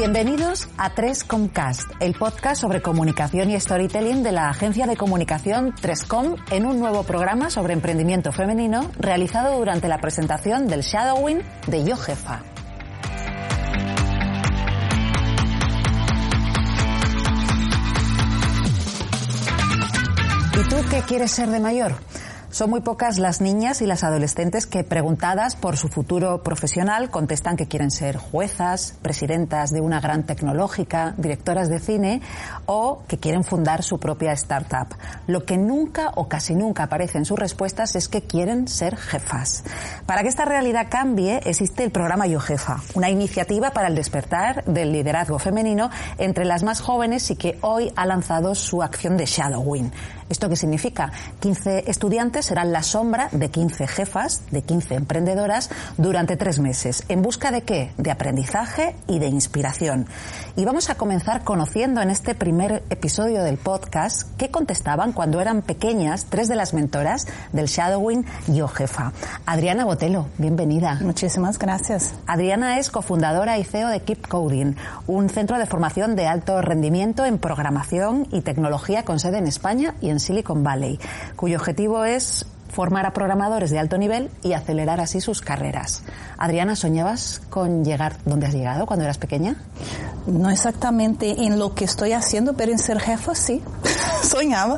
Bienvenidos 0.00 0.66
a 0.78 0.94
3Comcast, 0.94 1.86
el 2.00 2.14
podcast 2.14 2.62
sobre 2.62 2.80
comunicación 2.80 3.50
y 3.50 3.60
storytelling 3.60 4.22
de 4.22 4.32
la 4.32 4.48
agencia 4.48 4.86
de 4.86 4.96
comunicación 4.96 5.74
3Com 5.74 6.42
en 6.50 6.64
un 6.64 6.80
nuevo 6.80 7.02
programa 7.02 7.50
sobre 7.50 7.74
emprendimiento 7.74 8.32
femenino 8.32 8.90
realizado 8.98 9.58
durante 9.58 9.88
la 9.88 9.98
presentación 9.98 10.68
del 10.68 10.80
Shadowing 10.80 11.42
de 11.66 11.84
Yo 11.84 11.98
Jefa. 11.98 12.40
¿Y 20.58 20.68
tú 20.70 20.76
qué 20.88 21.02
quieres 21.06 21.30
ser 21.30 21.50
de 21.50 21.60
mayor? 21.60 21.96
Son 22.60 22.68
muy 22.68 22.82
pocas 22.82 23.18
las 23.18 23.40
niñas 23.40 23.80
y 23.80 23.86
las 23.86 24.04
adolescentes 24.04 24.66
que, 24.66 24.84
preguntadas 24.84 25.56
por 25.56 25.78
su 25.78 25.88
futuro 25.88 26.42
profesional, 26.42 27.08
contestan 27.08 27.56
que 27.56 27.68
quieren 27.68 27.90
ser 27.90 28.18
juezas, 28.18 28.98
presidentas 29.00 29.70
de 29.70 29.80
una 29.80 29.98
gran 29.98 30.24
tecnológica, 30.24 31.14
directoras 31.16 31.70
de 31.70 31.78
cine 31.78 32.20
o 32.66 33.02
que 33.08 33.16
quieren 33.16 33.44
fundar 33.44 33.82
su 33.82 33.98
propia 33.98 34.32
startup. 34.32 34.94
Lo 35.26 35.46
que 35.46 35.56
nunca 35.56 36.12
o 36.16 36.28
casi 36.28 36.54
nunca 36.54 36.82
aparece 36.82 37.16
en 37.16 37.24
sus 37.24 37.38
respuestas 37.38 37.96
es 37.96 38.10
que 38.10 38.20
quieren 38.20 38.68
ser 38.68 38.94
jefas. 38.94 39.64
Para 40.04 40.20
que 40.20 40.28
esta 40.28 40.44
realidad 40.44 40.88
cambie, 40.90 41.40
existe 41.46 41.82
el 41.82 41.90
programa 41.90 42.26
Yo 42.26 42.40
Jefa, 42.40 42.82
una 42.92 43.08
iniciativa 43.08 43.70
para 43.70 43.88
el 43.88 43.94
despertar 43.94 44.64
del 44.66 44.92
liderazgo 44.92 45.38
femenino 45.38 45.88
entre 46.18 46.44
las 46.44 46.62
más 46.62 46.82
jóvenes 46.82 47.30
y 47.30 47.36
que 47.36 47.56
hoy 47.62 47.90
ha 47.96 48.04
lanzado 48.04 48.54
su 48.54 48.82
acción 48.82 49.16
de 49.16 49.24
Shadowing. 49.24 49.90
¿Esto 50.30 50.48
qué 50.48 50.54
significa? 50.54 51.10
15 51.40 51.90
estudiantes 51.90 52.46
serán 52.46 52.70
la 52.70 52.84
sombra 52.84 53.28
de 53.32 53.50
15 53.50 53.88
jefas, 53.88 54.42
de 54.52 54.62
15 54.62 54.94
emprendedoras, 54.94 55.70
durante 55.98 56.36
tres 56.36 56.60
meses. 56.60 57.02
¿En 57.08 57.20
busca 57.20 57.50
de 57.50 57.62
qué? 57.62 57.90
De 57.98 58.12
aprendizaje 58.12 58.94
y 59.08 59.18
de 59.18 59.26
inspiración. 59.26 60.06
Y 60.56 60.64
vamos 60.64 60.90
a 60.90 60.96
comenzar 60.96 61.44
conociendo 61.44 62.02
en 62.02 62.10
este 62.10 62.34
primer 62.34 62.82
episodio 62.90 63.44
del 63.44 63.56
podcast 63.56 64.28
qué 64.36 64.50
contestaban 64.50 65.12
cuando 65.12 65.40
eran 65.40 65.62
pequeñas 65.62 66.26
tres 66.28 66.48
de 66.48 66.56
las 66.56 66.74
mentoras 66.74 67.28
del 67.52 67.66
Shadowing 67.66 68.26
Yo 68.48 68.66
Jefa. 68.66 69.12
Adriana 69.46 69.84
Botelo, 69.84 70.26
bienvenida. 70.38 70.98
Muchísimas 71.02 71.58
gracias. 71.58 72.14
Adriana 72.26 72.78
es 72.78 72.90
cofundadora 72.90 73.58
y 73.58 73.64
CEO 73.64 73.88
de 73.88 74.00
Keep 74.00 74.26
Coding, 74.26 74.74
un 75.06 75.28
centro 75.28 75.56
de 75.56 75.66
formación 75.66 76.16
de 76.16 76.26
alto 76.26 76.60
rendimiento 76.60 77.24
en 77.24 77.38
programación 77.38 78.26
y 78.32 78.40
tecnología 78.40 79.04
con 79.04 79.20
sede 79.20 79.38
en 79.38 79.46
España 79.46 79.94
y 80.00 80.10
en 80.10 80.18
Silicon 80.18 80.64
Valley, 80.64 80.98
cuyo 81.36 81.58
objetivo 81.58 82.04
es 82.04 82.44
formar 82.70 83.06
a 83.06 83.12
programadores 83.12 83.70
de 83.70 83.78
alto 83.78 83.98
nivel 83.98 84.30
y 84.42 84.52
acelerar 84.52 85.00
así 85.00 85.20
sus 85.20 85.40
carreras. 85.40 86.02
Adriana, 86.38 86.76
¿soñabas 86.76 87.42
con 87.50 87.84
llegar 87.84 88.16
donde 88.24 88.46
has 88.46 88.54
llegado 88.54 88.86
cuando 88.86 89.04
eras 89.04 89.18
pequeña? 89.18 89.56
No 90.26 90.50
exactamente 90.50 91.44
en 91.44 91.58
lo 91.58 91.74
que 91.74 91.84
estoy 91.84 92.12
haciendo, 92.12 92.54
pero 92.54 92.72
en 92.72 92.78
ser 92.78 93.00
jefa 93.00 93.34
sí, 93.34 93.62
soñaba. 94.22 94.76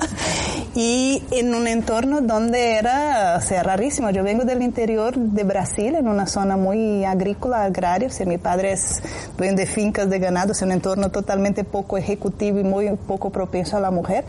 Y 0.75 1.23
en 1.31 1.55
un 1.55 1.67
entorno 1.67 2.23
donde 2.23 2.77
era, 2.77 3.37
o 3.39 3.43
sea, 3.43 3.63
rarísimo. 3.63 4.11
Yo 4.11 4.23
vengo 4.23 4.45
del 4.45 4.63
interior 4.63 5.15
de 5.17 5.45
Brasil, 5.45 5.95
en 5.97 6.09
una 6.09 6.27
zona 6.27 6.57
muy 6.57 7.05
agrícola, 7.05 7.65
agraria. 7.65 8.09
O 8.09 8.27
mi 8.27 8.39
padre 8.39 8.73
es 8.73 9.03
dueño 9.37 9.57
de 9.57 9.67
fincas 9.67 10.09
de 10.09 10.19
ganado, 10.19 10.53
es 10.53 10.63
un 10.63 10.73
entorno 10.73 11.11
totalmente 11.11 11.65
poco 11.65 11.99
ejecutivo 11.99 12.59
y 12.59 12.65
muy 12.65 12.91
poco 13.07 13.31
propenso 13.31 13.77
a 13.77 13.81
la 13.81 13.91
mujer 13.91 14.25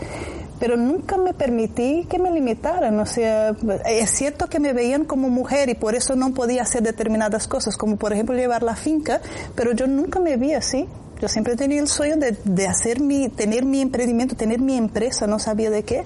pero 0.63 0.77
nunca 0.77 1.17
me 1.17 1.33
permití 1.33 2.07
que 2.09 2.17
me 2.17 2.31
limitaran. 2.31 2.97
O 2.97 3.05
sea, 3.05 3.53
es 3.85 4.09
cierto 4.11 4.47
que 4.47 4.61
me 4.61 4.71
veían 4.71 5.03
como 5.03 5.27
mujer 5.27 5.67
y 5.67 5.75
por 5.75 5.93
eso 5.93 6.15
no 6.15 6.33
podía 6.33 6.61
hacer 6.61 6.83
determinadas 6.83 7.49
cosas, 7.49 7.75
como 7.75 7.97
por 7.97 8.13
ejemplo 8.13 8.33
llevar 8.33 8.63
la 8.63 8.77
finca, 8.77 9.19
pero 9.55 9.73
yo 9.73 9.87
nunca 9.87 10.21
me 10.21 10.37
vi 10.37 10.53
así. 10.53 10.87
Yo 11.19 11.27
siempre 11.27 11.57
tenía 11.57 11.81
el 11.81 11.89
sueño 11.89 12.15
de, 12.15 12.37
de 12.45 12.67
hacer 12.69 13.01
mi, 13.01 13.27
tener 13.27 13.65
mi 13.65 13.81
emprendimiento, 13.81 14.37
tener 14.37 14.61
mi 14.61 14.77
empresa, 14.77 15.27
no 15.27 15.37
sabía 15.37 15.69
de 15.69 15.83
qué. 15.83 16.05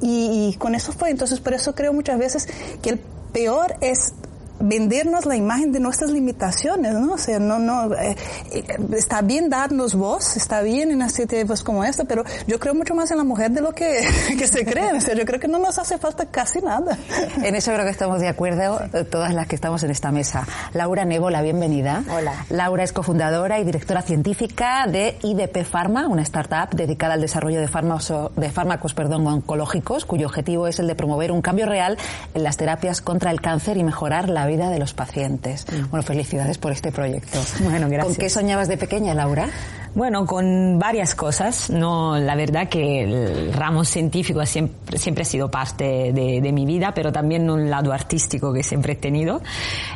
Y, 0.00 0.48
y 0.50 0.56
con 0.56 0.74
eso 0.74 0.90
fue. 0.90 1.10
Entonces, 1.10 1.38
por 1.38 1.54
eso 1.54 1.76
creo 1.76 1.92
muchas 1.92 2.18
veces 2.18 2.48
que 2.82 2.90
el 2.90 2.98
peor 3.32 3.76
es 3.82 4.14
vendernos 4.60 5.26
la 5.26 5.36
imagen 5.36 5.72
de 5.72 5.80
nuestras 5.80 6.10
limitaciones, 6.10 6.94
¿no? 6.94 7.14
O 7.14 7.18
sea, 7.18 7.38
no, 7.38 7.58
no, 7.58 7.94
eh, 7.94 8.16
eh, 8.52 8.64
está 8.92 9.22
bien 9.22 9.48
darnos 9.50 9.94
voz, 9.94 10.36
está 10.36 10.62
bien 10.62 10.90
en 10.90 11.00
iniciativas 11.00 11.62
como 11.62 11.84
esta, 11.84 12.04
pero 12.04 12.24
yo 12.46 12.58
creo 12.58 12.74
mucho 12.74 12.94
más 12.94 13.10
en 13.10 13.18
la 13.18 13.24
mujer 13.24 13.50
de 13.50 13.60
lo 13.60 13.72
que, 13.72 14.06
que 14.38 14.46
se 14.46 14.64
cree. 14.64 14.92
O 14.92 15.00
sea, 15.00 15.14
yo 15.14 15.24
creo 15.24 15.40
que 15.40 15.48
no 15.48 15.58
nos 15.58 15.78
hace 15.78 15.98
falta 15.98 16.26
casi 16.26 16.60
nada. 16.60 16.96
En 17.42 17.54
eso 17.54 17.72
creo 17.72 17.84
que 17.84 17.90
estamos 17.90 18.20
de 18.20 18.28
acuerdo 18.28 18.80
todas 19.10 19.34
las 19.34 19.46
que 19.46 19.54
estamos 19.54 19.82
en 19.82 19.90
esta 19.90 20.10
mesa. 20.10 20.46
Laura 20.72 21.04
Nebola, 21.04 21.42
bienvenida. 21.42 22.02
Hola. 22.10 22.46
Laura 22.50 22.84
es 22.84 22.92
cofundadora 22.92 23.58
y 23.58 23.64
directora 23.64 24.02
científica 24.02 24.86
de 24.86 25.18
IDP 25.22 25.64
Pharma, 25.64 26.08
una 26.08 26.22
startup 26.22 26.74
dedicada 26.74 27.14
al 27.14 27.20
desarrollo 27.20 27.60
de 27.60 27.68
fármacos, 27.68 28.12
de 28.36 28.50
fármacos 28.50 28.94
perdón, 28.94 29.26
oncológicos, 29.26 30.04
cuyo 30.04 30.26
objetivo 30.26 30.66
es 30.66 30.78
el 30.78 30.86
de 30.86 30.94
promover 30.94 31.32
un 31.32 31.42
cambio 31.42 31.66
real 31.66 31.98
en 32.34 32.42
las 32.42 32.56
terapias 32.56 33.00
contra 33.00 33.30
el 33.30 33.40
cáncer 33.40 33.76
y 33.76 33.84
mejorar 33.84 34.28
la 34.28 34.45
vida 34.46 34.70
de 34.70 34.78
los 34.78 34.94
pacientes. 34.94 35.66
Bueno, 35.90 36.02
felicidades 36.02 36.58
por 36.58 36.72
este 36.72 36.92
proyecto. 36.92 37.38
Bueno, 37.66 37.88
gracias. 37.88 38.04
¿Con 38.06 38.14
qué 38.14 38.30
soñabas 38.30 38.68
de 38.68 38.76
pequeña, 38.76 39.12
Laura? 39.12 39.48
Bueno, 39.94 40.26
con 40.26 40.78
varias 40.78 41.14
cosas. 41.14 41.70
No, 41.70 42.18
la 42.18 42.36
verdad 42.36 42.68
que 42.68 43.02
el 43.02 43.52
ramo 43.52 43.84
científico 43.84 44.44
siempre, 44.44 44.98
siempre 44.98 45.22
ha 45.22 45.24
sido 45.24 45.50
parte 45.50 46.12
de, 46.12 46.40
de, 46.40 46.52
mi 46.52 46.66
vida, 46.66 46.92
pero 46.94 47.10
también 47.12 47.48
un 47.50 47.70
lado 47.70 47.92
artístico 47.92 48.52
que 48.52 48.62
siempre 48.62 48.92
he 48.92 48.96
tenido. 48.96 49.40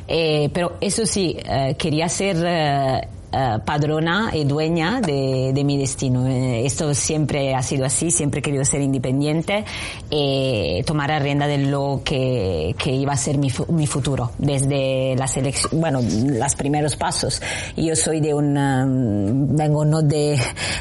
Eh, 0.08 0.50
pero 0.52 0.76
eso 0.80 1.04
sí, 1.06 1.36
eh, 1.38 1.76
quería 1.78 2.08
ser 2.08 2.36
eh, 2.44 3.08
Uh, 3.32 3.60
padrona 3.64 4.32
y 4.34 4.42
dueña 4.42 5.00
de, 5.00 5.52
de 5.54 5.62
mi 5.62 5.78
destino. 5.78 6.26
Eh, 6.26 6.66
esto 6.66 6.92
siempre 6.94 7.54
ha 7.54 7.62
sido 7.62 7.84
así, 7.84 8.10
siempre 8.10 8.40
he 8.40 8.42
querido 8.42 8.64
ser 8.64 8.80
independiente 8.80 9.64
y 10.10 10.82
tomar 10.84 11.12
a 11.12 11.20
rienda 11.20 11.46
de 11.46 11.58
lo 11.58 12.00
que, 12.04 12.74
que 12.76 12.90
iba 12.90 13.12
a 13.12 13.16
ser 13.16 13.38
mi, 13.38 13.52
mi 13.68 13.86
futuro, 13.86 14.32
desde 14.36 15.14
la 15.14 15.28
selección, 15.28 15.80
bueno, 15.80 16.00
los 16.02 16.56
primeros 16.56 16.96
pasos. 16.96 17.40
Yo 17.76 17.94
soy 17.94 18.18
de 18.20 18.34
una, 18.34 18.84
vengo 18.84 19.84
no 19.84 20.02
de, 20.02 20.36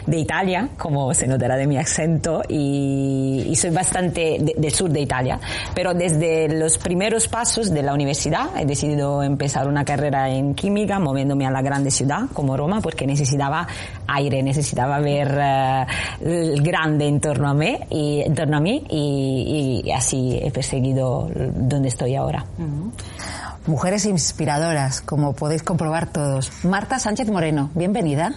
de 0.08 0.18
Italia, 0.18 0.70
como 0.76 1.14
se 1.14 1.28
notará 1.28 1.56
de 1.56 1.68
mi 1.68 1.78
acento, 1.78 2.42
y, 2.50 3.46
y 3.48 3.56
soy 3.58 3.70
bastante 3.70 4.38
de, 4.40 4.56
del 4.58 4.74
sur 4.74 4.90
de 4.90 5.02
Italia, 5.02 5.40
pero 5.76 5.94
desde 5.94 6.50
los 6.50 6.80
primeros 6.80 7.28
pasos 7.28 7.70
de 7.70 7.84
la 7.84 7.94
universidad 7.94 8.60
he 8.60 8.66
decidido 8.66 9.22
empezar 9.22 9.68
una 9.68 9.86
carrera 9.86 10.32
en 10.32 10.56
química, 10.56 10.98
moviéndome 10.98 11.46
a 11.46 11.52
la 11.52 11.62
grande 11.62 11.92
ciudad, 11.92 12.22
como 12.40 12.56
Roma 12.56 12.80
porque 12.80 13.06
necesitaba 13.06 13.68
aire, 14.08 14.42
necesitaba 14.42 15.00
ver 15.00 15.28
el 16.22 16.64
grande 16.64 17.06
en 17.06 17.20
torno 17.20 17.50
a 17.50 17.54
mí 17.54 17.78
y 17.90 18.22
en 18.22 18.34
torno 18.34 18.56
a 18.56 18.60
mí 18.62 18.82
y, 18.90 19.92
así 19.92 20.40
he 20.42 20.50
perseguido 20.50 21.30
donde 21.36 21.90
estoy 21.90 22.16
ahora. 22.16 22.46
Mujeres 23.70 24.06
inspiradoras, 24.06 25.00
como 25.00 25.34
podéis 25.34 25.62
comprobar 25.62 26.12
todos. 26.12 26.66
Marta 26.66 26.98
Sánchez 26.98 27.30
Moreno, 27.30 27.70
bienvenida. 27.76 28.34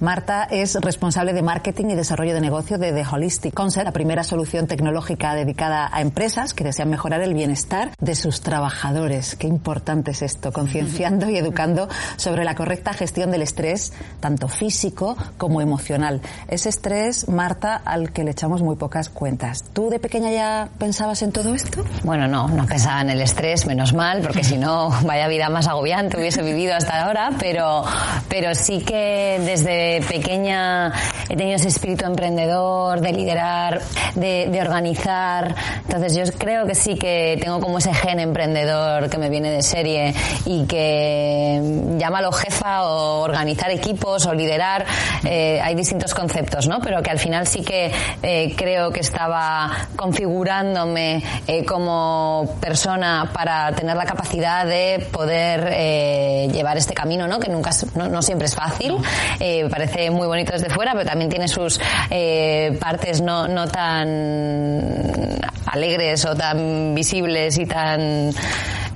Marta 0.00 0.44
es 0.44 0.76
responsable 0.76 1.32
de 1.32 1.42
marketing 1.42 1.86
y 1.86 1.94
desarrollo 1.96 2.32
de 2.34 2.40
negocio 2.40 2.78
de 2.78 2.92
The 2.92 3.04
Holistic 3.04 3.52
Concept, 3.52 3.84
la 3.84 3.92
primera 3.92 4.22
solución 4.22 4.68
tecnológica 4.68 5.34
dedicada 5.34 5.90
a 5.92 6.00
empresas 6.00 6.54
que 6.54 6.62
desean 6.62 6.90
mejorar 6.90 7.20
el 7.20 7.34
bienestar 7.34 7.90
de 8.00 8.14
sus 8.14 8.40
trabajadores. 8.40 9.34
Qué 9.34 9.48
importante 9.48 10.12
es 10.12 10.22
esto, 10.22 10.52
concienciando 10.52 11.28
y 11.28 11.36
educando 11.36 11.88
sobre 12.16 12.44
la 12.44 12.54
correcta 12.54 12.92
gestión 12.92 13.32
del 13.32 13.42
estrés, 13.42 13.92
tanto 14.20 14.46
físico 14.46 15.16
como 15.36 15.60
emocional. 15.60 16.20
Ese 16.46 16.68
estrés, 16.68 17.28
Marta, 17.28 17.74
al 17.84 18.12
que 18.12 18.22
le 18.22 18.30
echamos 18.30 18.62
muy 18.62 18.76
pocas 18.76 19.08
cuentas. 19.08 19.64
¿Tú 19.72 19.90
de 19.90 19.98
pequeña 19.98 20.30
ya 20.30 20.68
pensabas 20.78 21.22
en 21.22 21.32
todo 21.32 21.54
esto? 21.54 21.84
Bueno, 22.04 22.28
no, 22.28 22.46
no 22.46 22.66
pensaba 22.66 23.00
en 23.00 23.10
el 23.10 23.20
estrés, 23.20 23.66
menos 23.66 23.92
mal, 23.92 24.20
porque 24.22 24.44
si 24.44 24.56
no, 24.58 24.67
vaya 25.04 25.28
vida 25.28 25.48
más 25.48 25.66
agobiante 25.66 26.18
hubiese 26.18 26.42
vivido 26.42 26.74
hasta 26.74 27.04
ahora, 27.04 27.30
pero, 27.38 27.84
pero 28.28 28.54
sí 28.54 28.80
que 28.80 29.40
desde 29.44 30.02
pequeña 30.08 30.92
he 31.28 31.36
tenido 31.36 31.56
ese 31.56 31.68
espíritu 31.68 32.04
emprendedor, 32.04 33.00
de 33.00 33.12
liderar, 33.12 33.80
de, 34.14 34.48
de 34.50 34.60
organizar. 34.60 35.54
Entonces 35.86 36.14
yo 36.14 36.24
creo 36.38 36.66
que 36.66 36.74
sí 36.74 36.96
que 36.96 37.38
tengo 37.40 37.60
como 37.60 37.78
ese 37.78 37.94
gen 37.94 38.20
emprendedor 38.20 39.08
que 39.08 39.18
me 39.18 39.28
viene 39.28 39.50
de 39.50 39.62
serie 39.62 40.14
y 40.44 40.66
que 40.66 41.60
llámalo 41.98 42.32
jefa 42.32 42.84
o 42.84 43.22
organizar 43.22 43.70
equipos 43.70 44.26
o 44.26 44.34
liderar. 44.34 44.84
Eh, 45.24 45.60
hay 45.62 45.74
distintos 45.74 46.14
conceptos, 46.14 46.66
¿no? 46.68 46.80
Pero 46.80 47.02
que 47.02 47.10
al 47.10 47.18
final 47.18 47.46
sí 47.46 47.62
que 47.62 47.92
eh, 48.22 48.54
creo 48.56 48.90
que 48.90 49.00
estaba 49.00 49.70
configurándome 49.96 51.22
eh, 51.46 51.64
como 51.64 52.56
persona 52.60 53.30
para 53.32 53.72
tener 53.72 53.96
la 53.96 54.04
capacidad 54.04 54.47
de 54.48 55.06
poder 55.12 55.68
eh, 55.72 56.48
llevar 56.52 56.76
este 56.76 56.94
camino, 56.94 57.26
¿no? 57.26 57.38
Que 57.38 57.48
nunca, 57.48 57.70
no, 57.94 58.22
siempre 58.22 58.46
es 58.46 58.54
fácil. 58.54 58.96
Eh, 59.40 59.68
parece 59.70 60.10
muy 60.10 60.26
bonito 60.26 60.52
desde 60.52 60.70
fuera, 60.70 60.92
pero 60.92 61.04
también 61.04 61.30
tiene 61.30 61.48
sus 61.48 61.80
eh, 62.10 62.76
partes 62.80 63.20
no, 63.20 63.46
no 63.48 63.68
tan 63.68 65.38
alegres 65.66 66.24
o 66.24 66.34
tan 66.34 66.94
visibles 66.94 67.58
y 67.58 67.66
tan 67.66 68.32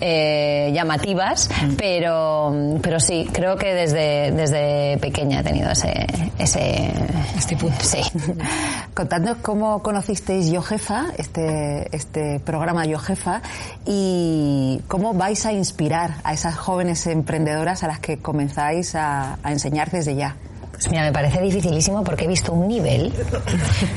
eh, 0.05 0.73
llamativas, 0.75 1.49
pero, 1.79 2.53
pero 2.83 2.99
sí, 2.99 3.29
creo 3.33 3.57
que 3.57 3.73
desde, 3.73 4.33
desde 4.33 4.99
pequeña 4.99 5.41
he 5.41 5.43
tenido 5.45 5.71
ese, 5.71 6.07
ese, 6.39 6.91
Este 7.39 7.57
punto. 7.57 7.77
sí. 7.85 8.01
Contadnos 8.95 9.37
cómo 9.39 9.81
conocisteis 9.83 10.51
Yo 10.51 10.61
Jefa, 10.61 11.07
este, 11.19 11.95
este 11.95 12.41
programa 12.41 12.85
Yo 12.85 12.99
Jefa, 12.99 13.43
y 13.87 14.81
cómo 14.89 15.15
vais 15.15 15.47
a 15.47 15.53
inspirar 15.53 16.17
a 16.25 16.33
esas 16.33 16.57
jóvenes 16.57 17.07
emprendedoras 17.07 17.85
a 17.85 17.87
las 17.87 18.01
que 18.01 18.19
comenzáis 18.19 18.97
a, 18.97 19.39
a 19.43 19.53
enseñar 19.53 19.91
desde 19.93 20.17
ya. 20.17 20.37
Pues 20.83 20.91
mira, 20.91 21.05
me 21.05 21.13
parece 21.13 21.41
dificilísimo 21.41 22.03
porque 22.03 22.25
he 22.25 22.27
visto 22.27 22.53
un 22.53 22.67
nivel. 22.67 23.13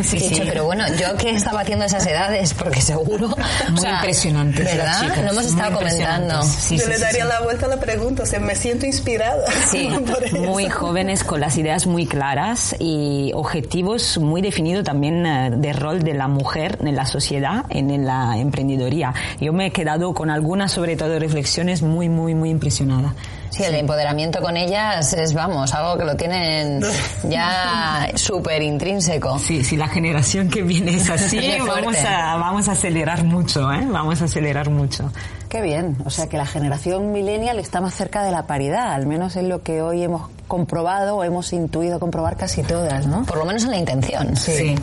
Sí, 0.04 0.18
he 0.18 0.30
dicho, 0.30 0.44
sí. 0.44 0.44
pero 0.46 0.66
bueno, 0.66 0.84
yo 1.00 1.18
que 1.18 1.32
estaba 1.32 1.62
haciendo 1.62 1.86
esas 1.86 2.06
edades, 2.06 2.54
porque 2.54 2.80
seguro. 2.80 3.30
Muy 3.72 3.88
impresionantes 3.90 4.64
las 4.66 4.76
¿Verdad? 4.76 5.02
chicas, 5.02 5.24
Lo 5.24 5.32
hemos 5.32 5.46
estado 5.46 5.78
comentando. 5.78 6.44
Sí, 6.44 6.78
Yo 6.78 6.84
sí, 6.84 6.90
le 6.90 6.96
sí, 6.98 7.02
daría 7.02 7.24
sí. 7.24 7.30
la 7.30 7.42
vuelta 7.42 7.66
a 7.66 7.70
la 7.70 7.80
pregunta, 7.80 8.24
o 8.24 8.26
sea, 8.26 8.40
me 8.40 8.56
siento 8.56 8.86
inspirada. 8.86 9.44
Sí, 9.66 9.90
por 10.12 10.24
eso. 10.24 10.38
muy 10.38 10.70
jóvenes 10.70 11.24
con 11.24 11.40
las 11.40 11.58
ideas 11.58 11.88
muy 11.88 12.06
claras 12.06 12.76
y 12.78 13.32
objetivos 13.34 14.20
muy 14.20 14.42
definidos 14.42 14.84
también 14.84 15.26
eh, 15.26 15.52
de 15.56 15.74
rol 15.74 16.04
de 16.04 16.14
la 16.14 16.28
mujer 16.28 16.78
en 16.82 16.96
la 16.96 17.08
sociedad, 17.08 17.66
en 17.70 18.06
la 18.06 18.38
emprendedoría. 18.38 19.14
Yo 19.40 19.54
me 19.54 19.68
he 19.68 19.72
quedado 19.72 20.14
con 20.14 20.30
algunas, 20.30 20.72
sobre 20.72 20.96
todo, 20.96 21.18
reflexiones 21.18 21.82
muy, 21.82 22.10
muy, 22.10 22.36
muy 22.36 22.52
impresionada. 22.52 23.16
Sí, 23.50 23.64
el 23.64 23.76
empoderamiento 23.76 24.42
con 24.42 24.58
ellas 24.58 25.14
es, 25.14 25.34
vamos, 25.34 25.74
algo 25.74 25.98
que 25.98 26.06
lo 26.06 26.16
tienen 26.16 26.82
ya 27.30 28.10
súper 28.16 28.62
intrínseco. 28.62 29.40
Sí, 29.40 29.64
si 29.64 29.78
la 29.78 29.88
generación 29.88 30.50
que 30.50 30.62
viene 30.62 30.96
es 30.96 31.10
así, 31.10 31.40
vamos 31.68 31.98
a, 31.98 32.36
vamos 32.38 32.68
a 32.68 32.74
acelerar 32.74 33.24
mucho, 33.24 33.72
¿eh? 33.72 33.86
Vamos 33.90 34.22
a 34.22 34.26
acelerar 34.26 34.70
mucho. 34.70 35.12
Qué 35.50 35.62
bien, 35.62 35.96
o 36.06 36.10
sea 36.10 36.28
que 36.28 36.38
la 36.38 36.46
generación 36.46 37.12
millennial 37.12 37.60
está 37.60 37.80
más 37.80 37.94
cerca 37.94 38.24
de 38.24 38.32
la 38.32 38.46
paridad, 38.46 38.92
al 38.94 39.06
menos 39.06 39.36
es 39.36 39.44
lo 39.44 39.62
que 39.62 39.82
hoy 39.82 40.04
hemos 40.04 40.30
comprobado 40.48 41.18
o 41.18 41.24
hemos 41.24 41.54
intuido 41.54 42.00
comprobar 42.00 42.38
casi 42.38 42.62
todas, 42.64 43.08
¿no? 43.08 43.24
Por 43.26 43.38
lo 43.38 43.46
menos 43.46 43.64
en 43.64 43.72
la 43.72 43.78
intención. 43.78 44.36
Sí. 44.36 44.76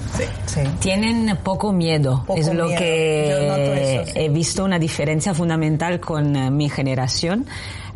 Sí. 0.47 0.61
Tienen 0.81 1.37
poco 1.43 1.73
miedo. 1.73 2.25
Poco 2.27 2.41
es 2.41 2.47
lo 2.53 2.67
miedo. 2.67 2.79
Que 2.79 3.97
eso, 4.01 4.07
sí. 4.07 4.13
he 4.15 4.29
visto 4.29 4.65
una 4.65 4.79
diferencia 4.79 5.35
fundamental 5.35 6.01
con 6.01 6.35
eh, 6.35 6.51
mi 6.51 6.69
generación. 6.69 7.47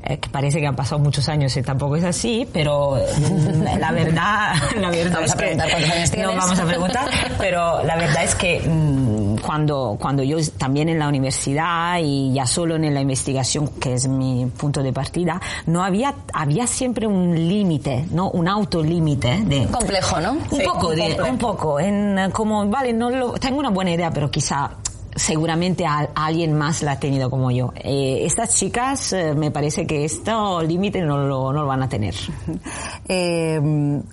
Eh, 0.09 0.19
que 0.19 0.29
parece 0.29 0.61
que 0.61 0.67
han 0.67 0.77
pasado 0.77 1.01
muchos 1.01 1.29
años 1.29 1.57
y 1.57 1.63
tampoco 1.63 1.97
es 1.97 2.05
así, 2.05 2.49
pero 2.53 2.97
mm, 2.97 3.79
la 3.81 3.93
verdad, 3.93 4.53
la 4.81 4.91
verdad 4.91 5.13
Vamos 5.15 5.29
es 5.31 5.35
a 5.35 5.37
preguntar 5.37 5.67
que 5.67 5.73
cuántos 5.73 5.91
años 5.91 6.11
no 6.17 6.37
vamos 6.37 6.59
a 6.61 6.65
preguntar, 6.65 7.09
pero 7.39 7.83
la 7.83 7.97
verdad 7.97 8.25
es 8.25 8.35
que 8.35 8.61
mm, 8.61 9.37
cuando 9.39 9.97
cuando 10.01 10.23
yo 10.23 10.39
también 10.59 10.89
en 10.89 10.99
la 10.99 11.09
universidad 11.09 11.99
y 12.03 12.33
ya 12.33 12.47
solo 12.47 12.77
en 12.77 12.93
la 12.95 13.01
investigación, 13.01 13.69
que 13.81 13.95
es 13.95 14.07
mi 14.09 14.47
punto 14.47 14.83
de 14.83 14.93
partida, 14.93 15.41
no 15.67 15.83
había 15.85 16.15
había 16.33 16.67
siempre 16.67 17.07
un 17.07 17.35
límite, 17.49 18.07
no, 18.13 18.31
un 18.31 18.49
autolímite 18.49 19.43
de 19.45 19.67
Complejo, 19.67 20.21
¿no? 20.21 20.33
un 20.33 20.41
Sí, 20.51 20.63
poco, 20.65 20.89
un 20.89 20.97
de, 20.97 21.03
complejo. 21.09 21.31
un 21.31 21.39
poco, 21.39 21.81
en 21.81 22.19
eh, 22.19 22.31
como, 22.33 22.67
vale, 22.69 22.93
no 22.93 23.11
lo, 23.11 23.33
tengo 23.35 23.59
una 23.59 23.71
buena 23.71 23.91
idea, 23.93 24.11
pero 24.11 24.31
quizá 24.31 24.71
seguramente 25.17 25.85
a, 25.87 26.09
alguien 26.15 26.57
más 26.57 26.83
la 26.83 26.93
ha 26.93 27.01
tenido 27.01 27.31
como 27.31 27.51
yo. 27.51 27.73
Eh, 27.77 28.21
estas 28.25 28.55
chicas, 28.55 29.13
eh, 29.13 29.35
me 29.35 29.51
parece 29.51 29.87
que 29.87 30.05
este 30.05 30.33
límite 30.67 31.03
no 31.03 31.19
lo, 31.19 31.53
no 31.53 31.63
lo 31.63 31.67
van 31.67 31.83
a 31.83 31.89
tener. 31.89 32.15
Eh, 33.09 33.61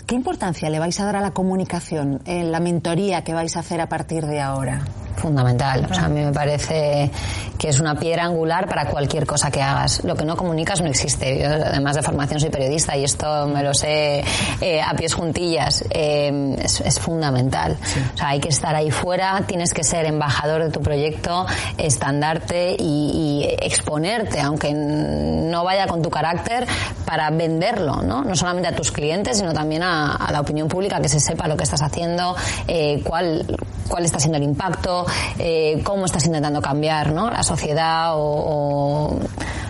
¿Qué 0.05 0.13
importancia 0.13 0.69
le 0.69 0.77
vais 0.77 0.99
a 0.99 1.05
dar 1.05 1.15
a 1.15 1.21
la 1.21 1.31
comunicación 1.31 2.21
en 2.25 2.51
la 2.51 2.59
mentoría 2.59 3.23
que 3.23 3.33
vais 3.33 3.55
a 3.55 3.61
hacer 3.61 3.81
a 3.81 3.89
partir 3.89 4.25
de 4.27 4.39
ahora? 4.39 4.85
Fundamental. 5.15 5.87
O 5.89 5.93
sea, 5.93 6.05
a 6.05 6.09
mí 6.09 6.21
me 6.21 6.31
parece 6.31 7.11
que 7.57 7.69
es 7.69 7.79
una 7.79 7.95
piedra 7.95 8.25
angular 8.25 8.67
para 8.67 8.87
cualquier 8.87 9.25
cosa 9.25 9.49
que 9.49 9.61
hagas. 9.61 10.03
Lo 10.03 10.15
que 10.15 10.25
no 10.25 10.35
comunicas 10.35 10.81
no 10.81 10.87
existe. 10.87 11.39
Yo, 11.39 11.47
además 11.47 11.95
de 11.95 12.01
formación, 12.01 12.39
soy 12.39 12.49
periodista 12.49 12.97
y 12.97 13.03
esto 13.03 13.47
me 13.47 13.63
lo 13.63 13.73
sé 13.73 14.23
eh, 14.59 14.81
a 14.81 14.93
pies 14.95 15.13
juntillas. 15.13 15.83
Eh, 15.89 16.57
es, 16.61 16.81
es 16.81 16.99
fundamental. 16.99 17.77
O 18.13 18.17
sea, 18.17 18.29
hay 18.29 18.39
que 18.39 18.49
estar 18.49 18.75
ahí 18.75 18.91
fuera, 18.91 19.43
tienes 19.47 19.73
que 19.73 19.83
ser 19.83 20.05
embajador 20.05 20.63
de 20.63 20.71
tu 20.71 20.81
proyecto, 20.81 21.45
estandarte 21.77 22.75
y, 22.77 23.43
y 23.43 23.65
exponerte, 23.65 24.41
aunque 24.41 24.73
no 24.73 25.63
vaya 25.63 25.87
con 25.87 26.01
tu 26.01 26.09
carácter, 26.09 26.67
para 27.05 27.29
venderlo, 27.29 28.01
¿no? 28.01 28.23
No 28.23 28.35
solamente 28.35 28.67
a 28.67 28.75
tus 28.75 28.91
clientes, 28.91 29.37
sino 29.37 29.53
también 29.53 29.83
a, 29.83 30.15
a 30.15 30.31
la 30.31 30.41
opinión 30.41 30.67
pública, 30.67 30.99
que 30.99 31.09
se 31.09 31.19
sepa 31.19 31.47
lo 31.47 31.55
que 31.55 31.63
estás 31.63 31.81
haciendo, 31.81 32.35
eh, 32.67 33.01
cuál, 33.03 33.45
cuál 33.93 34.05
está 34.05 34.17
siendo 34.17 34.39
el 34.39 34.43
impacto, 34.43 35.05
eh, 35.37 35.79
cómo 35.83 36.05
estás 36.05 36.25
intentando 36.25 36.59
cambiar, 36.59 37.13
¿no? 37.13 37.29
La 37.29 37.43
sociedad 37.43 38.15
o, 38.15 38.23
o, 38.23 39.05
o 39.13 39.19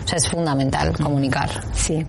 sea, 0.06 0.16
es 0.16 0.26
fundamental 0.30 0.96
comunicar. 0.96 1.50
Sí. 1.74 2.06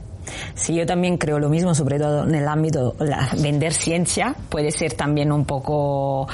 Sí, 0.54 0.76
yo 0.76 0.86
también 0.86 1.18
creo 1.18 1.40
lo 1.40 1.50
mismo, 1.50 1.76
sobre 1.76 2.00
todo 2.00 2.24
en 2.24 2.36
el 2.36 2.48
ámbito 2.48 2.96
la, 3.00 3.28
vender 3.42 3.74
ciencia 3.74 4.34
puede 4.48 4.72
ser 4.72 4.94
también 4.94 5.30
un 5.30 5.44
poco 5.44 6.26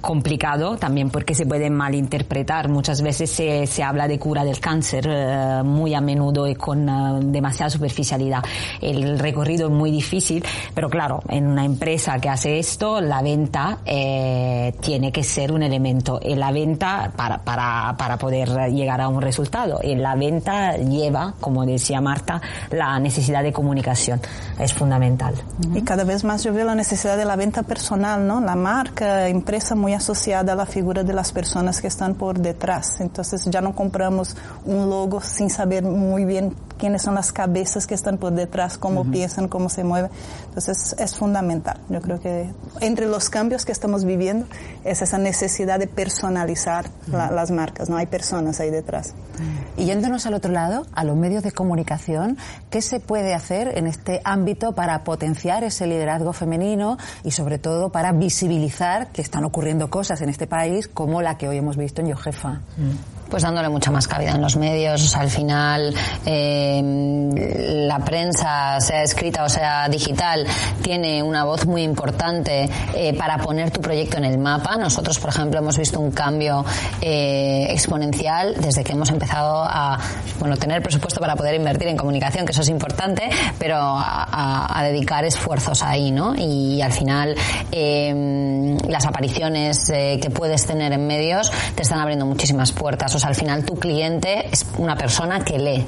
complicado, 0.00 0.76
también 0.76 1.10
porque 1.10 1.34
se 1.34 1.46
puede 1.46 1.70
malinterpretar. 1.70 2.68
Muchas 2.68 3.02
veces 3.02 3.30
se, 3.30 3.66
se 3.66 3.82
habla 3.82 4.08
de 4.08 4.18
cura 4.18 4.44
del 4.44 4.60
cáncer 4.60 5.06
eh, 5.08 5.62
muy 5.64 5.94
a 5.94 6.00
menudo 6.00 6.46
y 6.46 6.54
con 6.54 6.88
eh, 6.88 6.92
demasiada 7.24 7.70
superficialidad. 7.70 8.42
El 8.80 9.18
recorrido 9.18 9.68
es 9.68 9.72
muy 9.72 9.90
difícil, 9.90 10.44
pero 10.74 10.88
claro, 10.88 11.22
en 11.28 11.46
una 11.46 11.64
empresa 11.64 12.18
que 12.18 12.28
hace 12.28 12.58
esto, 12.58 13.00
la 13.00 13.22
venta 13.22 13.78
eh, 13.84 14.74
tiene 14.80 15.12
que 15.12 15.22
ser 15.22 15.52
un 15.52 15.62
elemento. 15.62 16.20
Y 16.22 16.34
la 16.34 16.52
venta 16.52 17.12
para, 17.14 17.38
para, 17.38 17.94
para 17.96 18.16
poder 18.16 18.48
llegar 18.70 19.00
a 19.00 19.08
un 19.08 19.20
resultado. 19.20 19.80
Y 19.82 19.94
la 19.96 20.14
venta 20.14 20.76
lleva, 20.76 21.34
como 21.40 21.66
decía 21.66 22.00
Marta, 22.00 22.40
la 22.70 22.98
necesidad 22.98 23.42
de 23.42 23.52
comunicación. 23.52 24.20
Es 24.58 24.72
fundamental. 24.72 25.34
Y 25.74 25.82
cada 25.82 26.04
vez 26.04 26.24
más 26.24 26.44
yo 26.44 26.52
veo 26.52 26.64
la 26.64 26.74
necesidad 26.74 27.16
de 27.16 27.24
la 27.24 27.36
venta 27.36 27.62
personal, 27.62 28.26
¿no? 28.26 28.40
La 28.40 28.54
marca, 28.54 29.28
empresa 29.28 29.74
muy 29.74 29.89
asociada 29.94 30.52
a 30.52 30.56
la 30.56 30.66
figura 30.66 31.04
de 31.04 31.12
las 31.12 31.32
personas 31.32 31.80
que 31.80 31.86
están 31.86 32.14
por 32.14 32.38
detrás. 32.38 33.00
Entonces 33.00 33.46
ya 33.46 33.60
no 33.60 33.74
compramos 33.74 34.36
un 34.64 34.88
logo 34.90 35.20
sin 35.20 35.50
saber 35.50 35.82
muy 35.82 36.24
bien 36.24 36.54
quiénes 36.80 37.02
son 37.02 37.14
las 37.14 37.30
cabezas 37.32 37.86
que 37.86 37.94
están 37.94 38.16
por 38.18 38.32
detrás, 38.32 38.78
cómo 38.78 39.04
piensan, 39.04 39.46
cómo 39.48 39.68
se 39.68 39.84
mueven. 39.84 40.10
Entonces 40.48 40.96
es 40.98 41.16
fundamental. 41.16 41.78
Yo 41.90 42.00
creo 42.00 42.18
que 42.20 42.50
entre 42.80 43.06
los 43.06 43.28
cambios 43.30 43.64
que 43.64 43.72
estamos 43.72 44.04
viviendo 44.04 44.46
es 44.84 45.02
esa 45.02 45.18
necesidad 45.18 45.78
de 45.78 45.86
personalizar 45.86 46.86
la- 47.12 47.30
las 47.30 47.50
marcas, 47.50 47.88
¿no? 47.88 47.96
Hay 47.96 48.06
personas 48.06 48.58
ahí 48.60 48.70
detrás. 48.70 49.14
Y 49.76 49.84
yéndonos 49.84 50.26
al 50.26 50.34
otro 50.34 50.50
lado, 50.52 50.86
a 50.94 51.04
los 51.04 51.16
medios 51.16 51.42
de 51.42 51.52
comunicación, 51.52 52.36
¿qué 52.70 52.82
se 52.82 53.00
puede 53.00 53.34
hacer 53.34 53.78
en 53.78 53.86
este 53.86 54.20
ámbito 54.24 54.74
para 54.74 55.04
potenciar 55.04 55.64
ese 55.64 55.86
liderazgo 55.86 56.32
femenino 56.32 56.98
y 57.24 57.30
sobre 57.30 57.58
todo 57.58 57.90
para 57.90 58.12
visibilizar 58.12 59.08
que 59.08 59.22
están 59.22 59.44
ocurriendo 59.44 59.88
cosas 59.90 60.20
en 60.22 60.28
este 60.28 60.46
país 60.46 60.88
como 60.88 61.20
la 61.22 61.36
que 61.38 61.48
hoy 61.48 61.58
hemos 61.58 61.76
visto 61.76 62.00
en 62.00 62.08
Yo 62.08 62.16
Jefa? 62.16 62.60
Pues 63.30 63.44
dándole 63.44 63.68
mucha 63.68 63.90
más 63.92 64.08
cabida 64.08 64.32
en 64.32 64.42
los 64.42 64.56
medios, 64.56 65.02
o 65.04 65.08
sea, 65.08 65.20
al 65.20 65.30
final 65.30 65.94
eh, 66.26 66.82
la 67.86 67.98
prensa, 68.00 68.80
sea 68.80 69.02
escrita 69.02 69.44
o 69.44 69.48
sea 69.48 69.88
digital, 69.88 70.46
tiene 70.82 71.22
una 71.22 71.44
voz 71.44 71.64
muy 71.66 71.82
importante 71.82 72.68
eh, 72.94 73.14
para 73.16 73.38
poner 73.38 73.70
tu 73.70 73.80
proyecto 73.80 74.16
en 74.18 74.24
el 74.24 74.38
mapa. 74.38 74.76
Nosotros, 74.76 75.18
por 75.18 75.30
ejemplo, 75.30 75.60
hemos 75.60 75.78
visto 75.78 76.00
un 76.00 76.10
cambio 76.10 76.64
eh, 77.00 77.66
exponencial 77.70 78.54
desde 78.58 78.82
que 78.82 78.92
hemos 78.92 79.10
empezado 79.10 79.62
a 79.64 79.98
bueno 80.38 80.56
tener 80.56 80.82
presupuesto 80.82 81.20
para 81.20 81.36
poder 81.36 81.54
invertir 81.54 81.88
en 81.88 81.96
comunicación, 81.96 82.44
que 82.44 82.52
eso 82.52 82.62
es 82.62 82.68
importante, 82.68 83.30
pero 83.58 83.76
a, 83.76 84.78
a- 84.78 84.82
dedicar 84.82 85.24
esfuerzos 85.24 85.82
ahí, 85.82 86.10
¿no? 86.10 86.34
Y 86.34 86.80
al 86.82 86.90
final 86.92 87.36
eh, 87.70 88.76
las 88.88 89.06
apariciones 89.06 89.88
eh, 89.90 90.18
que 90.20 90.30
puedes 90.30 90.66
tener 90.66 90.92
en 90.92 91.06
medios 91.06 91.52
te 91.74 91.82
están 91.82 92.00
abriendo 92.00 92.24
muchísimas 92.26 92.72
puertas. 92.72 93.14
Sea, 93.20 93.28
al 93.28 93.34
final 93.34 93.64
tu 93.64 93.76
cliente 93.76 94.48
es 94.50 94.66
una 94.78 94.96
persona 94.96 95.44
que 95.44 95.58
lee, 95.58 95.86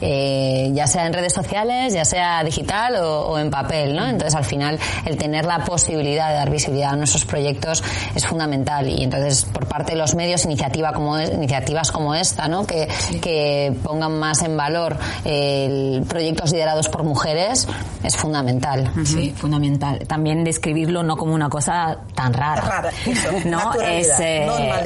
eh, 0.00 0.70
ya 0.74 0.86
sea 0.86 1.06
en 1.06 1.12
redes 1.12 1.32
sociales, 1.32 1.92
ya 1.92 2.04
sea 2.04 2.44
digital 2.44 2.96
o, 2.96 3.38
en 3.38 3.50
papel, 3.50 3.96
¿no? 3.96 4.06
Entonces, 4.06 4.34
al 4.34 4.44
final, 4.44 4.78
el 5.04 5.16
tener 5.16 5.44
la 5.44 5.64
posibilidad 5.64 6.28
de 6.30 6.34
dar 6.36 6.50
visibilidad 6.50 6.92
a 6.92 6.96
nuestros 6.96 7.24
proyectos 7.24 7.82
es 8.14 8.26
fundamental. 8.26 8.88
Y 8.88 9.02
entonces, 9.02 9.44
por 9.44 9.66
parte 9.66 9.92
de 9.92 9.98
los 9.98 10.14
medios, 10.14 10.44
iniciativa 10.44 10.92
como, 10.92 11.18
iniciativas 11.20 11.90
como 11.90 12.14
esta, 12.14 12.48
¿no? 12.48 12.66
Que, 12.66 12.88
que 13.20 13.74
pongan 13.82 14.18
más 14.18 14.42
en 14.42 14.56
valor 14.56 14.96
eh, 15.24 16.02
proyectos 16.08 16.52
liderados 16.52 16.88
por 16.88 17.02
mujeres 17.02 17.66
es 18.02 18.16
fundamental. 18.16 18.90
Sí, 19.04 19.32
fundamental. 19.36 19.98
También 20.06 20.44
describirlo 20.44 21.02
no 21.02 21.16
como 21.16 21.34
una 21.34 21.48
cosa 21.48 21.98
tan 22.14 22.32
rara. 22.32 22.90
no, 23.46 23.74
eh, 23.80 24.06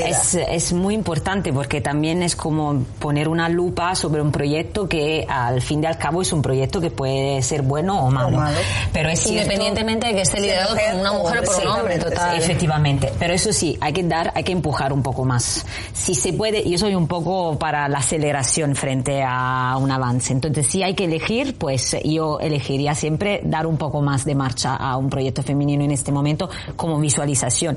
es, 0.07 0.35
es, 0.35 0.73
muy 0.73 0.95
importante 0.95 1.53
porque 1.53 1.80
también 1.81 2.23
es 2.23 2.37
como 2.37 2.85
poner 2.99 3.29
una 3.29 3.49
lupa 3.49 3.95
sobre 3.95 4.23
un 4.23 4.33
proyecto 4.33 4.89
que 4.89 5.27
al 5.29 5.61
fin 5.61 5.83
y 5.83 5.87
al 5.87 5.99
cabo 5.99 6.23
es 6.23 6.33
un 6.33 6.43
proyecto 6.43 6.81
que 6.81 6.91
puede 6.91 7.43
ser 7.43 7.63
bueno 7.63 8.05
o 8.05 8.11
malo. 8.11 8.43
Pero 8.93 9.09
es 9.09 9.27
Independientemente 9.27 10.09
de 10.09 10.15
que 10.15 10.21
esté 10.23 10.41
liderado 10.41 10.75
por 10.75 11.01
una 11.01 11.13
mujer 11.13 11.41
o 11.41 11.45
por 11.45 11.63
un 11.63 11.69
hombre, 11.69 11.99
total. 11.99 12.39
Efectivamente. 12.39 13.13
Pero 13.19 13.35
eso 13.35 13.53
sí, 13.53 13.77
hay 13.81 13.93
que 13.93 14.03
dar, 14.03 14.33
hay 14.35 14.45
que 14.45 14.53
empujar 14.53 14.93
un 14.93 15.03
poco 15.03 15.25
más. 15.25 15.65
Si 15.93 16.15
se 16.15 16.33
puede, 16.33 16.69
yo 16.69 16.79
soy 16.79 16.95
un 16.95 17.07
poco 17.07 17.59
para 17.59 17.89
la 17.89 17.99
aceleración 17.99 18.75
frente 18.75 19.23
a 19.27 19.77
un 19.79 19.91
avance. 19.91 20.33
Entonces, 20.33 20.67
si 20.67 20.83
hay 20.83 20.95
que 20.95 21.05
elegir, 21.05 21.57
pues 21.57 21.97
yo 22.05 22.39
elegiría 22.41 22.95
siempre 22.95 23.41
dar 23.45 23.67
un 23.67 23.77
poco 23.77 24.01
más 24.03 24.25
de 24.25 24.35
marcha 24.35 24.77
a 24.77 24.97
un 24.97 25.11
proyecto 25.11 25.43
femenino 25.43 25.85
en 25.85 25.91
este 25.91 26.13
momento 26.13 26.51
como 26.77 26.99
visualización 26.99 27.77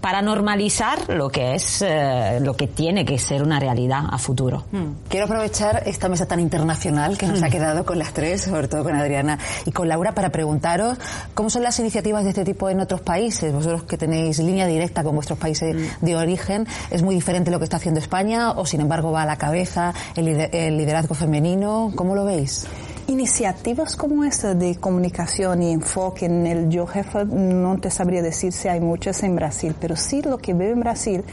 para 0.00 0.22
normalizar 0.22 1.08
lo 1.08 1.28
que 1.28 1.54
es 1.54 1.82
eh, 1.82 2.38
lo 2.40 2.54
que 2.54 2.66
tiene 2.66 3.04
que 3.04 3.18
ser 3.18 3.42
una 3.42 3.60
realidad 3.60 4.04
a 4.10 4.18
futuro. 4.18 4.64
Hmm. 4.72 4.92
Quiero 5.08 5.26
aprovechar 5.26 5.82
esta 5.86 6.08
mesa 6.08 6.26
tan 6.26 6.40
internacional 6.40 7.18
que 7.18 7.26
nos 7.26 7.42
ha 7.42 7.48
hmm. 7.48 7.50
quedado 7.50 7.84
con 7.84 7.98
las 7.98 8.12
tres, 8.12 8.42
sobre 8.42 8.68
todo 8.68 8.82
con 8.82 8.96
Adriana 8.96 9.38
y 9.66 9.72
con 9.72 9.88
Laura, 9.88 10.12
para 10.12 10.30
preguntaros 10.30 10.98
cómo 11.34 11.50
son 11.50 11.62
las 11.62 11.78
iniciativas 11.78 12.24
de 12.24 12.30
este 12.30 12.44
tipo 12.44 12.70
en 12.70 12.80
otros 12.80 13.00
países. 13.00 13.52
Vosotros 13.52 13.84
que 13.84 13.96
tenéis 13.96 14.38
línea 14.38 14.66
directa 14.66 15.02
con 15.02 15.14
vuestros 15.14 15.38
países 15.38 15.74
hmm. 15.74 16.04
de 16.04 16.16
origen, 16.16 16.66
¿es 16.90 17.02
muy 17.02 17.14
diferente 17.14 17.50
lo 17.50 17.58
que 17.58 17.64
está 17.64 17.76
haciendo 17.76 18.00
España 18.00 18.52
o 18.52 18.66
sin 18.66 18.80
embargo 18.80 19.12
va 19.12 19.22
a 19.22 19.26
la 19.26 19.36
cabeza 19.36 19.92
el 20.16 20.76
liderazgo 20.76 21.14
femenino? 21.14 21.92
¿Cómo 21.94 22.14
lo 22.14 22.24
veis? 22.24 22.66
Iniciativas 23.10 23.96
como 23.96 24.22
esta 24.22 24.54
de 24.54 24.76
comunicación 24.76 25.64
y 25.64 25.72
enfoque 25.72 26.26
en 26.26 26.46
el 26.46 26.68
yo 26.70 26.86
jefa, 26.86 27.24
no 27.24 27.76
te 27.78 27.90
sabría 27.90 28.22
decir 28.22 28.52
si 28.52 28.68
hay 28.68 28.80
muchas 28.80 29.24
en 29.24 29.34
Brasil, 29.34 29.74
pero 29.80 29.96
sí 29.96 30.22
lo 30.22 30.38
que 30.38 30.54
veo 30.54 30.72
en 30.72 30.78
Brasil 30.78 31.24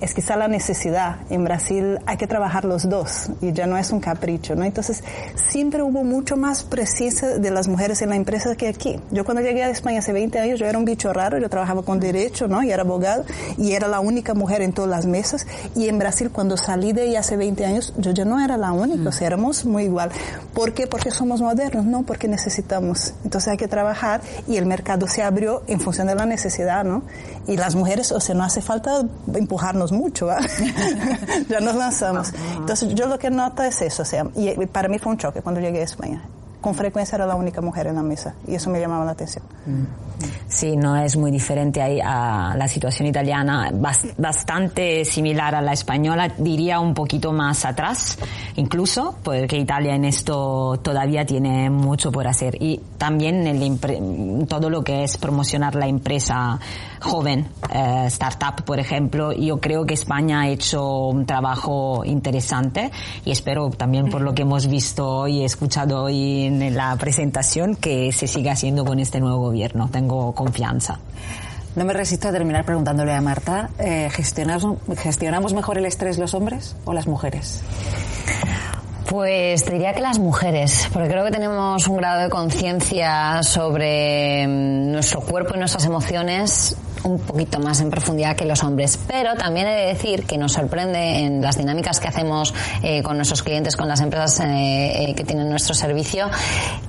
es 0.00 0.14
está 0.16 0.34
la 0.36 0.48
necesidad. 0.48 1.18
En 1.28 1.44
Brasil 1.44 1.98
hay 2.06 2.16
que 2.16 2.26
trabajar 2.26 2.64
los 2.64 2.88
dos 2.88 3.28
y 3.42 3.52
ya 3.52 3.66
no 3.66 3.76
es 3.76 3.90
un 3.90 4.00
capricho, 4.00 4.56
¿no? 4.56 4.64
Entonces, 4.64 5.04
siempre 5.34 5.82
hubo 5.82 6.04
mucho 6.04 6.38
más 6.38 6.64
presencia 6.64 7.38
de 7.38 7.50
las 7.50 7.68
mujeres 7.68 8.00
en 8.00 8.08
la 8.08 8.16
empresa 8.16 8.56
que 8.56 8.68
aquí. 8.68 8.98
Yo 9.10 9.26
cuando 9.26 9.42
llegué 9.42 9.62
a 9.62 9.68
España 9.68 9.98
hace 9.98 10.14
20 10.14 10.38
años, 10.38 10.58
yo 10.58 10.64
era 10.64 10.78
un 10.78 10.86
bicho 10.86 11.12
raro, 11.12 11.38
yo 11.38 11.50
trabajaba 11.50 11.82
con 11.82 12.00
derecho, 12.00 12.48
¿no? 12.48 12.62
Y 12.62 12.70
era 12.70 12.82
abogado 12.82 13.26
y 13.58 13.72
era 13.72 13.88
la 13.88 14.00
única 14.00 14.32
mujer 14.32 14.62
en 14.62 14.72
todas 14.72 14.88
las 14.88 15.04
mesas. 15.04 15.46
Y 15.74 15.88
en 15.88 15.98
Brasil, 15.98 16.30
cuando 16.32 16.56
salí 16.56 16.94
de 16.94 17.02
ahí 17.02 17.16
hace 17.16 17.36
20 17.36 17.66
años, 17.66 17.92
yo 17.98 18.12
ya 18.12 18.24
no 18.24 18.42
era 18.42 18.56
la 18.56 18.72
única, 18.72 19.10
o 19.10 19.12
sea, 19.12 19.26
éramos 19.26 19.66
muy 19.66 19.84
igual. 19.84 20.10
¿Por 20.54 20.72
qué? 20.72 20.86
Porque 20.86 21.10
somos 21.26 21.42
modernos, 21.42 21.84
no 21.86 22.04
porque 22.04 22.28
necesitamos. 22.28 23.12
Entonces 23.24 23.48
hay 23.48 23.56
que 23.56 23.66
trabajar 23.66 24.20
y 24.46 24.58
el 24.58 24.66
mercado 24.66 25.08
se 25.08 25.24
abrió 25.24 25.64
en 25.66 25.80
función 25.80 26.06
de 26.06 26.14
la 26.14 26.24
necesidad, 26.24 26.84
¿no? 26.84 27.02
Y 27.48 27.56
las 27.56 27.74
mujeres, 27.74 28.12
o 28.12 28.20
sea, 28.20 28.36
no 28.36 28.44
hace 28.44 28.62
falta 28.62 29.02
empujarnos 29.34 29.90
mucho, 29.90 30.28
ya 31.48 31.58
nos 31.58 31.74
lanzamos. 31.74 32.32
Entonces 32.56 32.94
yo 32.94 33.08
lo 33.08 33.18
que 33.18 33.30
noto 33.30 33.64
es 33.64 33.82
eso, 33.82 34.02
o 34.02 34.06
sea, 34.06 34.24
y 34.36 34.66
para 34.66 34.88
mí 34.88 35.00
fue 35.00 35.10
un 35.10 35.18
choque 35.18 35.42
cuando 35.42 35.60
llegué 35.60 35.80
a 35.80 35.84
España 35.84 36.22
con 36.66 36.74
frecuencia 36.74 37.14
era 37.14 37.26
la 37.26 37.36
única 37.36 37.60
mujer 37.60 37.86
en 37.86 37.94
la 37.94 38.02
mesa 38.02 38.34
y 38.44 38.56
eso 38.56 38.70
me 38.70 38.80
llamaba 38.80 39.04
la 39.04 39.12
atención. 39.12 39.44
Sí, 40.48 40.76
no 40.76 40.96
es 40.96 41.16
muy 41.16 41.30
diferente 41.30 41.80
ahí 41.80 42.00
a 42.02 42.56
la 42.56 42.66
situación 42.66 43.06
italiana, 43.06 43.70
bastante 44.18 45.04
similar 45.04 45.54
a 45.54 45.60
la 45.60 45.72
española, 45.72 46.32
diría 46.36 46.80
un 46.80 46.92
poquito 46.92 47.30
más 47.30 47.64
atrás, 47.64 48.18
incluso, 48.56 49.16
porque 49.22 49.56
Italia 49.56 49.94
en 49.94 50.06
esto 50.06 50.80
todavía 50.82 51.24
tiene 51.24 51.70
mucho 51.70 52.10
por 52.10 52.26
hacer. 52.26 52.60
Y 52.60 52.80
también 52.98 53.46
en 53.46 54.46
todo 54.48 54.68
lo 54.68 54.82
que 54.82 55.04
es 55.04 55.18
promocionar 55.18 55.76
la 55.76 55.86
empresa 55.86 56.58
joven, 57.00 57.46
eh, 57.72 58.04
startup, 58.06 58.64
por 58.64 58.80
ejemplo. 58.80 59.32
Yo 59.32 59.60
creo 59.60 59.84
que 59.84 59.94
España 59.94 60.40
ha 60.40 60.48
hecho 60.48 61.06
un 61.08 61.26
trabajo 61.26 62.02
interesante 62.04 62.90
y 63.24 63.30
espero 63.30 63.70
también 63.70 64.10
por 64.10 64.22
lo 64.22 64.34
que 64.34 64.42
hemos 64.42 64.66
visto 64.66 65.28
y 65.28 65.44
escuchado 65.44 66.04
hoy 66.04 66.55
en 66.62 66.76
la 66.76 66.94
presentación 66.96 67.76
que 67.76 68.12
se 68.12 68.26
siga 68.26 68.52
haciendo 68.52 68.84
con 68.84 68.98
este 68.98 69.20
nuevo 69.20 69.38
gobierno. 69.38 69.88
Tengo 69.90 70.32
confianza. 70.34 70.98
No 71.74 71.84
me 71.84 71.92
resisto 71.92 72.28
a 72.28 72.32
terminar 72.32 72.64
preguntándole 72.64 73.12
a 73.12 73.20
Marta, 73.20 73.68
eh, 73.78 74.08
¿gestionamos, 74.10 74.78
¿gestionamos 74.96 75.52
mejor 75.52 75.76
el 75.76 75.84
estrés 75.84 76.16
los 76.16 76.32
hombres 76.32 76.74
o 76.86 76.94
las 76.94 77.06
mujeres? 77.06 77.62
Pues 79.08 79.64
diría 79.66 79.92
que 79.92 80.00
las 80.00 80.18
mujeres, 80.18 80.88
porque 80.92 81.08
creo 81.08 81.24
que 81.24 81.30
tenemos 81.30 81.86
un 81.86 81.98
grado 81.98 82.22
de 82.22 82.30
conciencia 82.30 83.42
sobre 83.42 84.46
mm, 84.46 84.92
nuestro 84.92 85.20
cuerpo 85.20 85.54
y 85.54 85.58
nuestras 85.58 85.84
emociones 85.84 86.76
un 87.04 87.18
poquito 87.18 87.58
más 87.58 87.80
en 87.80 87.90
profundidad 87.90 88.36
que 88.36 88.44
los 88.44 88.62
hombres. 88.62 88.98
Pero 89.06 89.34
también 89.34 89.66
he 89.66 89.74
de 89.74 89.86
decir 89.86 90.24
que 90.24 90.38
nos 90.38 90.52
sorprende 90.52 91.20
en 91.20 91.42
las 91.42 91.58
dinámicas 91.58 92.00
que 92.00 92.08
hacemos 92.08 92.54
eh, 92.82 93.02
con 93.02 93.16
nuestros 93.16 93.42
clientes, 93.42 93.76
con 93.76 93.88
las 93.88 94.00
empresas 94.00 94.40
eh, 94.40 95.10
eh, 95.10 95.14
que 95.14 95.24
tienen 95.24 95.48
nuestro 95.48 95.74
servicio, 95.74 96.28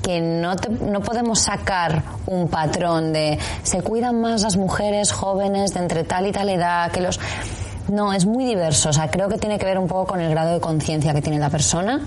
que 0.02 0.22
no, 0.22 0.56
no 0.82 1.02
podemos 1.02 1.40
sacar 1.40 2.04
un 2.26 2.48
patrón 2.48 3.14
de 3.14 3.38
se 3.64 3.82
cuidan 3.82 4.22
más 4.22 4.42
las 4.42 4.58
mujeres 4.58 5.12
jóvenes 5.12 5.74
de 5.74 5.80
entre 5.82 6.04
tal 6.04 6.28
y 6.28 6.32
tal 6.32 6.50
edad 6.50 6.92
que 6.92 7.02
los 7.02 7.20
no, 7.90 8.14
es 8.14 8.26
muy 8.26 8.46
diverso. 8.46 8.90
O 8.90 8.94
sea, 8.94 9.10
creo 9.10 9.30
que 9.30 9.38
tiene 9.38 9.58
que 9.58 9.66
ver 9.66 9.78
un 9.78 9.88
poco 9.88 10.08
con 10.08 10.22
el 10.22 10.30
grado 10.30 10.54
de 10.54 10.60
conciencia 10.60 11.14
que 11.14 11.22
tiene 11.22 11.40
la 11.40 11.50
persona 11.50 12.02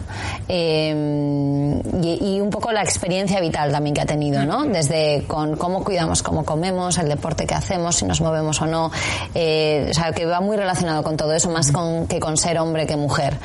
eh, 0.48 1.80
y, 2.02 2.40
un 2.40 2.50
poco 2.50 2.72
la 2.72 2.82
experiencia 2.82 3.40
vital 3.40 3.70
también 3.72 3.94
que 3.94 4.00
ha 4.00 4.06
tenido, 4.06 4.44
¿no? 4.44 4.64
Desde 4.64 5.24
con 5.26 5.56
cómo 5.56 5.84
cuidamos, 5.84 6.22
cómo 6.22 6.44
comemos, 6.44 6.98
el 6.98 7.08
deporte 7.08 7.46
que 7.46 7.54
hacemos, 7.54 7.96
si 7.96 8.04
nos 8.04 8.20
movemos 8.20 8.60
o 8.62 8.66
no. 8.66 8.90
Eh, 9.34 9.88
o 9.90 9.94
sea, 9.94 10.12
que 10.12 10.26
va 10.26 10.40
muy 10.40 10.56
relacionado 10.56 11.02
con 11.02 11.16
todo 11.16 11.32
eso, 11.32 11.50
más 11.50 11.70
con, 11.72 12.06
que 12.06 12.20
con 12.20 12.36
ser 12.36 12.58
hombre 12.58 12.86
que 12.86 12.96
mujer 12.96 13.36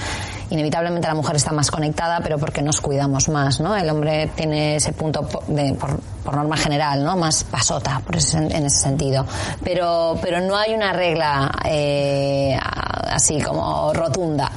inevitablemente 0.49 1.07
la 1.07 1.15
mujer 1.15 1.35
está 1.35 1.51
más 1.51 1.71
conectada, 1.71 2.19
pero 2.21 2.37
porque 2.37 2.61
nos 2.61 2.81
cuidamos 2.81 3.29
más, 3.29 3.59
¿no? 3.59 3.75
El 3.75 3.89
hombre 3.89 4.29
tiene 4.35 4.77
ese 4.77 4.93
punto 4.93 5.27
de, 5.47 5.73
por, 5.73 5.99
por, 6.23 6.35
norma 6.35 6.57
general, 6.57 7.03
¿no? 7.03 7.15
Más 7.17 7.43
pasota 7.43 8.01
por 8.05 8.15
ese, 8.15 8.37
en 8.37 8.65
ese 8.65 8.79
sentido. 8.79 9.25
Pero, 9.63 10.17
pero 10.21 10.41
no 10.41 10.55
hay 10.55 10.73
una 10.73 10.93
regla 10.93 11.51
eh, 11.65 12.57
así 12.61 13.41
como 13.41 13.93
rotunda. 13.93 14.51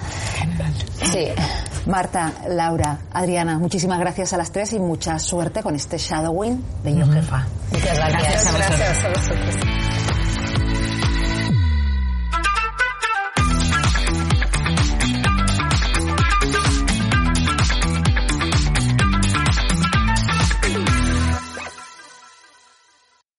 Sí. 1.13 1.29
Marta, 1.87 2.33
Laura, 2.49 2.99
Adriana, 3.15 3.59
muchísimas 3.59 3.99
gracias 3.99 4.35
a 4.35 4.37
las 4.37 4.53
tres 4.53 4.75
y 4.75 4.79
mucha 4.79 5.19
suerte 5.19 5.63
con 5.63 5.75
este 5.75 5.97
shadowing 5.97 6.63
de 6.85 6.95
Yo 6.97 7.07
Jefa. 7.07 7.47
Muchas 7.73 7.97
gracias. 7.97 8.55
gracias 8.55 9.05
a 9.05 9.09
vosotros. 9.09 9.98